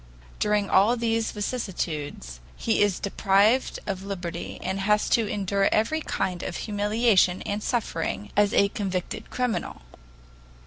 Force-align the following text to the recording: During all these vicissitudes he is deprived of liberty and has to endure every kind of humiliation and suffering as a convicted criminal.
During 0.39 0.67
all 0.67 0.97
these 0.97 1.31
vicissitudes 1.31 2.39
he 2.57 2.81
is 2.81 2.99
deprived 2.99 3.77
of 3.85 4.01
liberty 4.01 4.57
and 4.63 4.79
has 4.79 5.07
to 5.09 5.27
endure 5.29 5.69
every 5.71 6.01
kind 6.01 6.41
of 6.41 6.57
humiliation 6.57 7.43
and 7.43 7.61
suffering 7.61 8.31
as 8.35 8.51
a 8.51 8.69
convicted 8.69 9.29
criminal. 9.29 9.83